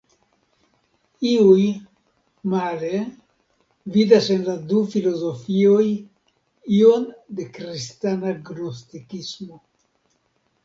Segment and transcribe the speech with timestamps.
[1.31, 1.65] Iuj,
[2.53, 3.01] male,
[3.97, 5.83] vidas en la du filozofioj
[6.79, 7.05] ion
[7.41, 9.61] de kristana gnostikismo.